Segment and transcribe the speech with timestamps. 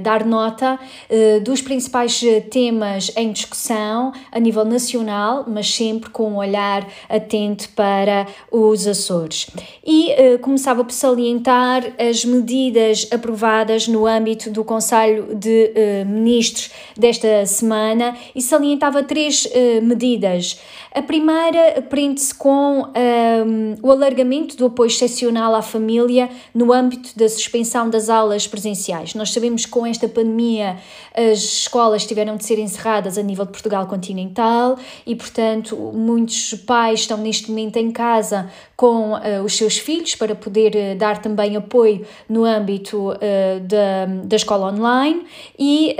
[0.00, 6.30] Dar nota uh, dos principais eh, temas em discussão a nível nacional, mas sempre com
[6.30, 9.48] um olhar atento para os Açores.
[9.84, 15.72] E começava por salientar as medidas aprovadas no âmbito do Conselho de
[16.06, 19.48] Ministros desta semana e salientava três
[19.82, 20.58] medidas.
[20.96, 27.28] A primeira prende-se com um, o alargamento do apoio excepcional à família no âmbito da
[27.28, 29.14] suspensão das aulas presenciais.
[29.14, 30.76] Nós sabemos que com esta pandemia
[31.14, 37.00] as escolas tiveram de ser encerradas a nível de Portugal continental e, portanto, muitos pais
[37.00, 41.56] estão neste momento em casa com uh, os seus filhos para poder uh, dar também
[41.56, 43.16] apoio no âmbito uh,
[43.62, 45.24] da, da escola online
[45.58, 45.96] e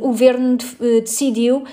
[0.00, 0.56] o governo
[1.02, 1.64] decidiu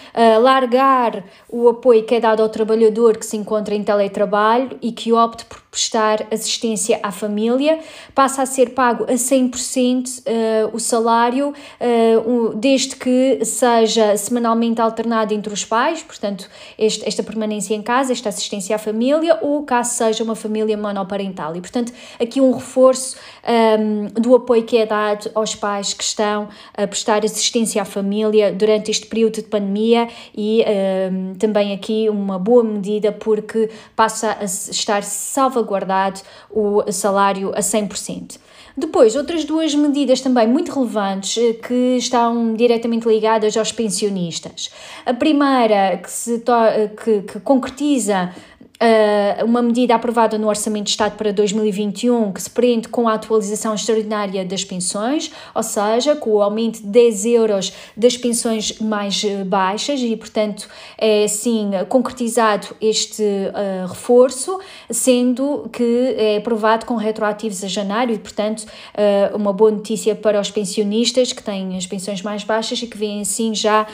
[0.41, 5.13] largar o apoio que é dado ao trabalhador que se encontra em teletrabalho e que
[5.13, 7.79] opte por prestar assistência à família,
[8.15, 15.33] passa a ser pago a 100% uh, o salário, uh, desde que seja semanalmente alternado
[15.33, 19.91] entre os pais, portanto, este, esta permanência em casa, esta assistência à família, ou caso
[19.91, 21.55] seja uma família monoparental.
[21.55, 23.15] E, portanto, aqui um reforço
[23.47, 27.85] um, ehm, do apoio que é dado aos pais que estão a prestar assistência à
[27.85, 33.69] família durante este período de pandemia e um, ehm, também aqui uma boa medida porque
[33.95, 38.37] passa a estar salva salvaguardado o salário a 100%.
[38.77, 44.71] Depois, outras duas medidas também muito relevantes eh, que estão diretamente ligadas aos pensionistas.
[45.05, 48.33] A primeira, que, se eh, que, que concretiza
[48.81, 53.15] Uh, uma medida aprovada no Orçamento de Estado para 2021 que se prende com a
[53.15, 59.21] atualização extraordinária das pensões, ou seja, com o aumento de 10 euros das pensões mais
[59.25, 64.57] eh, baixas e, portanto, é assim concretizado este uh, reforço,
[64.89, 70.39] sendo que é aprovado com retroativos a janeiro e, portanto, uh, uma boa notícia para
[70.39, 73.85] os pensionistas que têm as pensões mais baixas e que vêm assim já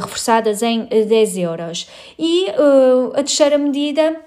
[0.00, 1.88] reforçadas em 10 euros.
[2.18, 2.46] E
[3.14, 4.19] a terceira medida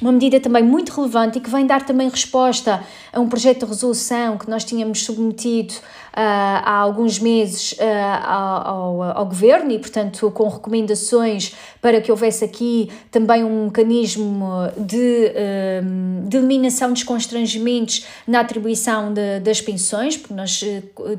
[0.00, 3.66] uma medida também muito relevante e que vem dar também resposta a um projeto de
[3.66, 5.74] resolução que nós tínhamos submetido
[6.12, 7.76] há alguns meses uh,
[8.24, 14.44] ao, ao, Governo e, portanto, com recomendações para que houvesse aqui também um mecanismo
[14.76, 20.64] de, uh, de eliminação dos constrangimentos na atribuição de, das pensões, porque nós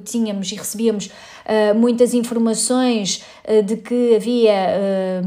[0.04, 1.10] tínhamos e recebíamos
[1.76, 3.24] muitas informações
[3.66, 5.22] de que havia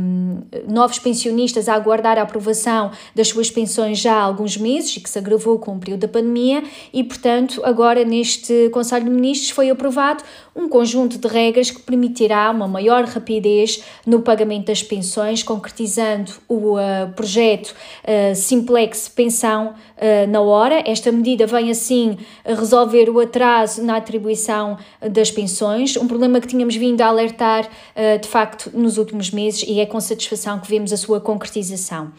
[0.68, 5.10] novos pensionistas a aguardar a aprovação das suas pensões já há alguns meses e que
[5.10, 9.70] se agravou com o período da pandemia e, portanto, agora neste Conselho de Ministros foi
[9.70, 16.32] aprovado um conjunto de regras que permitirá uma maior rapidez no pagamento das pensões, concretizando
[16.48, 20.82] o uh, projeto uh, Simplex Pensão uh, na hora.
[20.86, 24.76] Esta medida vem assim resolver o atraso na atribuição
[25.10, 27.68] das pensões, um problema que tínhamos vindo a alertar
[28.20, 32.12] de facto nos últimos meses e é com satisfação que vemos a sua concretização.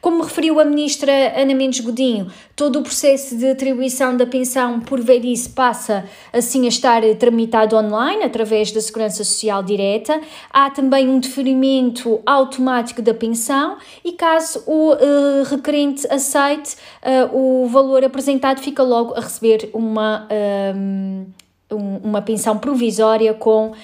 [0.00, 5.00] Como referiu a ministra Ana Mendes Godinho, todo o processo de atribuição da pensão por
[5.00, 10.20] velhice passa assim a estar tramitado online através da Segurança Social Direta.
[10.50, 17.68] Há também um deferimento automático da pensão e caso o uh, requerente aceite uh, o
[17.68, 20.26] valor apresentado, fica logo a receber uma.
[20.74, 21.26] Um,
[21.72, 23.74] uma pensão provisória com uh,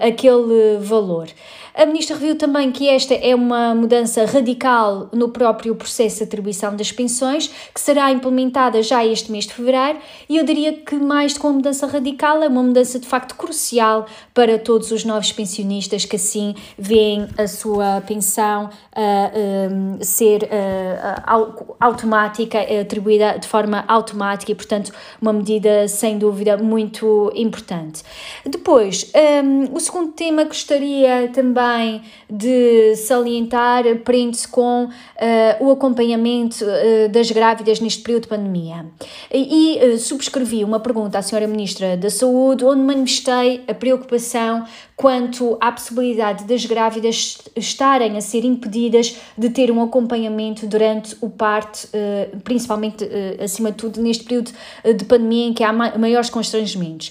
[0.00, 1.28] aquele valor.
[1.76, 6.76] A ministra reviu também que esta é uma mudança radical no próprio processo de atribuição
[6.76, 11.34] das pensões, que será implementada já este mês de fevereiro, e eu diria que mais
[11.34, 15.32] do que uma mudança radical, é uma mudança de facto crucial para todos os novos
[15.32, 23.84] pensionistas que assim veem a sua pensão uh, uh, ser uh, automática, atribuída de forma
[23.88, 28.02] automática e, portanto, uma medida sem dúvida muito importante.
[28.44, 29.10] Depois,
[29.44, 34.90] um, o segundo tema que gostaria também de salientar prende-se com uh,
[35.64, 38.86] o acompanhamento uh, das grávidas neste período de pandemia.
[39.32, 44.64] E, uh, subscrevi uma pergunta à Senhora Ministra da Saúde, onde manifestei a preocupação
[44.96, 51.28] quanto à possibilidade das grávidas estarem a ser impedidas de ter um acompanhamento durante o
[51.28, 51.88] parto,
[52.44, 53.04] principalmente,
[53.42, 54.52] acima de tudo, neste período
[54.96, 57.10] de pandemia em que há maiores constrangimentos.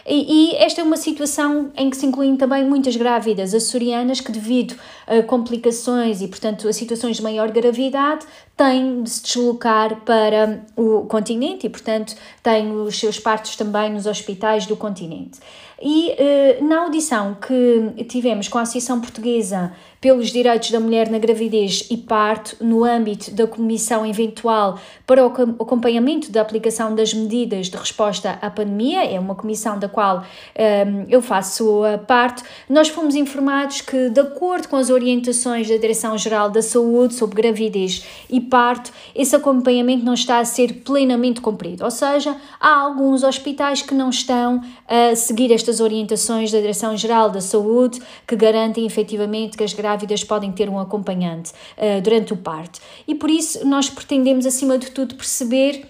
[0.05, 4.31] E, e, esta é uma situação em que se incluem também muitas grávidas açorianas que,
[4.31, 4.75] devido
[5.07, 8.25] a complicações e, portanto, a situações de maior gravidade,
[8.55, 14.05] têm de se deslocar para o continente e, portanto, têm os seus partos também nos
[14.05, 15.39] hospitais do continente.
[15.81, 21.17] E uh, na audição que tivemos com a Associação Portuguesa pelos Direitos da Mulher na
[21.17, 27.67] Gravidez e Parto, no âmbito da Comissão Eventual para o Acompanhamento da Aplicação das Medidas
[27.67, 30.23] de Resposta à Pandemia, é uma comissão da qual um,
[30.55, 36.49] ehm, eu faço parte, nós fomos informados que, de acordo com as orientações da Direção-Geral
[36.49, 41.91] da Saúde sobre gravidez e parto, esse acompanhamento não está a ser plenamente cumprido, ou
[41.91, 48.01] seja, há alguns hospitais que não estão a seguir estas orientações da Direção-Geral da Saúde
[48.27, 52.79] que garantem efetivamente que as grávidas podem ter um acompanhante uh, durante o parto.
[53.07, 55.87] E por isso nós pretendemos, acima de tudo, perceber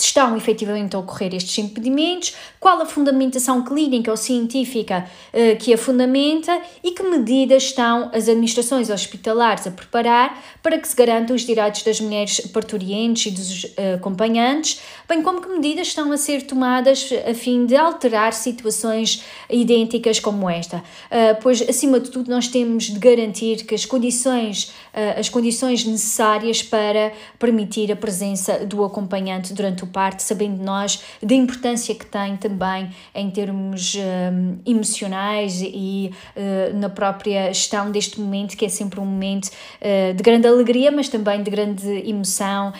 [0.00, 5.72] se estão efetivamente a ocorrer estes impedimentos, qual a fundamentação clínica ou científica uh, que
[5.72, 11.36] a fundamenta e que medidas estão as administrações hospitalares a preparar para que se garantam
[11.36, 16.16] os direitos das mulheres parturientes e dos uh, acompanhantes, bem como que medidas estão a
[16.16, 20.78] ser tomadas a fim de alterar situações idênticas como esta.
[20.78, 24.72] Uh, pois, acima de tudo, nós temos de garantir que as condições,
[25.16, 31.34] as condições necessárias para permitir a presença do acompanhante durante o parte, sabendo nós da
[31.34, 38.56] importância que tem também em termos um, emocionais e uh, na própria gestão deste momento,
[38.56, 42.72] que é sempre um momento uh, de grande alegria, mas também de grande emoção, uh,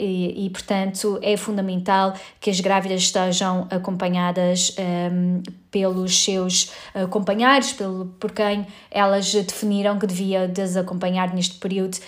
[0.00, 7.72] e, e, portanto é fundamental que as grávidas estejam acompanhadas um, pelos seus uh, companheiros,
[7.72, 11.98] pelo, por quem elas definiram que devia desacompanhar neste período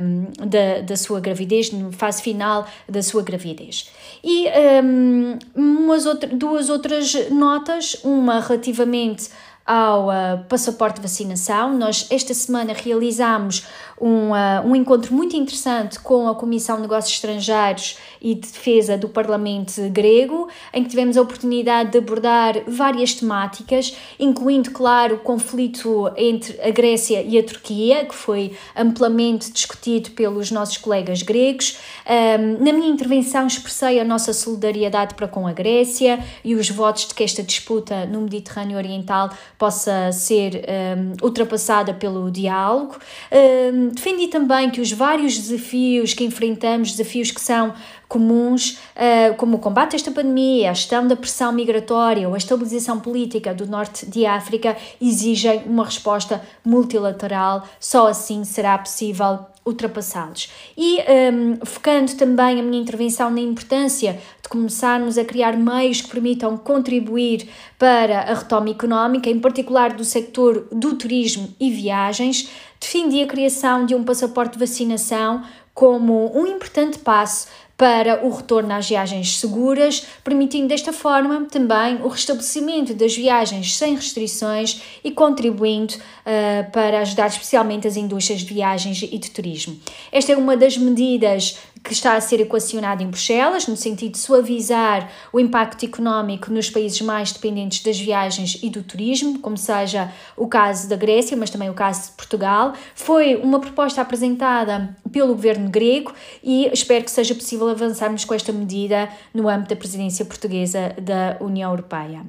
[0.00, 3.90] um, da, da sua gravidez, no fase final da sua gravidez.
[4.22, 4.46] E
[4.82, 9.28] um, umas outra, duas outras notas, uma relativamente
[9.66, 11.76] ao uh, passaporte de vacinação.
[11.76, 13.66] Nós esta semana realizamos
[14.00, 18.98] um, uh, um encontro muito interessante com a Comissão de Negócios Estrangeiros e de Defesa
[18.98, 25.18] do Parlamento grego, em que tivemos a oportunidade de abordar várias temáticas, incluindo, claro, o
[25.18, 31.78] conflito entre a Grécia e a Turquia, que foi amplamente discutido pelos nossos colegas gregos.
[32.06, 37.06] Um, na minha intervenção expressei a nossa solidariedade para com a Grécia e os votos
[37.06, 40.64] de que esta disputa no Mediterrâneo Oriental possa ser
[40.96, 42.96] um, ultrapassada pelo diálogo.
[43.32, 47.74] Um, defendi também que os vários desafios que enfrentamos, desafios que são
[48.08, 52.38] comuns, uh, como o combate a esta pandemia, a gestão da pressão migratória ou a
[52.38, 57.66] estabilização política do norte de África, exigem uma resposta multilateral.
[57.80, 60.50] Só assim será possível ultrapassá-los.
[60.76, 60.98] E
[61.32, 66.56] um, focando também a minha intervenção na importância de começarmos a criar meios que permitam
[66.56, 72.50] contribuir para a retoma económica, em particular do sector do turismo e viagens,
[72.80, 78.72] defendi a criação de um passaporte de vacinação como um importante passo para o retorno
[78.72, 85.94] às viagens seguras, permitindo desta forma também o restabelecimento das viagens sem restrições e contribuindo
[85.94, 89.78] uh, para ajudar especialmente as indústrias de viagens e de turismo.
[90.12, 94.18] Esta é uma das medidas que está a ser equacionada em Bruxelas, no sentido de
[94.18, 100.10] suavizar o impacto económico nos países mais dependentes das viagens e do turismo, como seja
[100.34, 102.72] o caso da Grécia, mas também o caso de Portugal.
[102.94, 108.52] Foi uma proposta apresentada pelo governo grego e espero que seja possível avançarmos com esta
[108.52, 112.24] medida no âmbito da presidência portuguesa da União Europeia.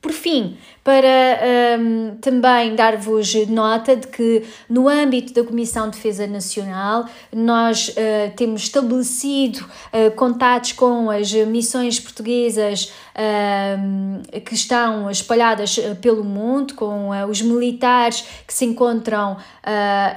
[0.00, 6.26] Por fim, para um, também dar-vos nota de que, no âmbito da Comissão de Defesa
[6.26, 15.76] Nacional, nós uh, temos estabelecido uh, contatos com as missões portuguesas uh, que estão espalhadas
[15.76, 19.36] uh, pelo mundo, com os militares que se encontram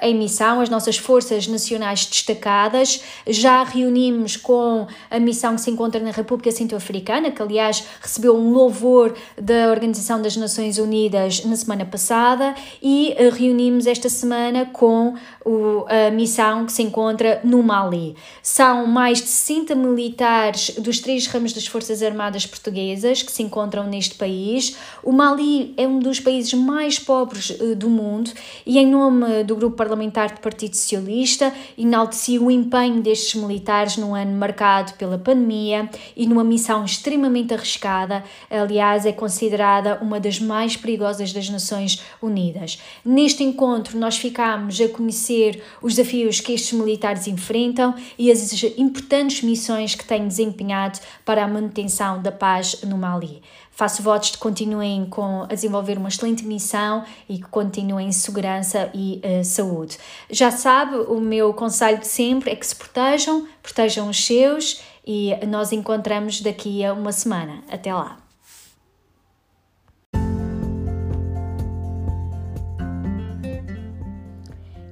[0.02, 3.04] em missão, as nossas forças nacionais destacadas.
[3.28, 8.52] Já reunimos com a missão que se encontra na República Centro-Africana, que aliás recebeu um
[8.54, 15.86] louvor da Organização das Nações Unidas na semana passada, e reunimos esta semana com o,
[15.88, 18.16] a missão que se encontra no Mali.
[18.44, 23.88] São mais de 60 militares dos três ramos das Forças Armadas Portuguesas que se encontram
[23.88, 24.78] neste país.
[25.04, 28.32] O Mali é um dos países mais pobres uh, do mundo
[28.66, 34.14] e, em nome do Grupo Parlamentar do Partido Socialista, enalteci o empenho destes militares num
[34.14, 38.24] ano marcado pela pandemia e numa missão extremamente arriscada.
[38.50, 42.80] Aliás, é considerado considerada uma das mais perigosas das Nações Unidas.
[43.06, 49.44] Neste encontro, nós ficámos a conhecer os desafios que estes militares enfrentam e as importantes
[49.44, 53.42] missões que têm desempenhado para a manutenção da paz no Mali.
[53.70, 58.90] Faço votos de continuem com, a desenvolver uma excelente missão e que continuem em segurança
[58.94, 59.98] e uh, saúde.
[60.30, 65.34] Já sabe, o meu conselho de sempre é que se protejam, protejam os seus e
[65.48, 67.64] nós encontramos daqui a uma semana.
[67.70, 68.31] Até lá!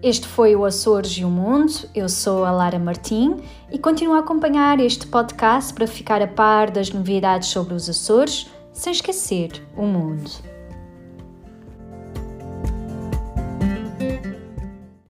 [0.02, 1.74] Este foi o Açores e o Mundo.
[1.94, 3.36] Eu sou a Lara Martim
[3.70, 8.50] e continuo a acompanhar este podcast para ficar a par das novidades sobre os Açores,
[8.72, 10.49] sem esquecer o mundo.